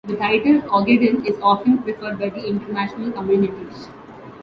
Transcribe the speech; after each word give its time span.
The 0.05 0.15
title 0.15 0.61
"Ogaden" 0.63 1.27
is 1.27 1.35
often 1.43 1.77
preferred 1.83 2.17
by 2.17 2.29
the 2.29 2.43
international 2.43 3.11
communities. 3.11 3.87